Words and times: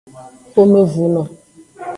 Xomevunu. 0.53 1.21